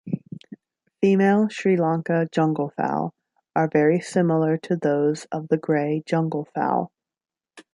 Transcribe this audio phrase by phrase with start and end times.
[0.99, 3.11] Female Sri Lanka junglefowl
[3.55, 6.87] are very similar to those of the grey junglefowl.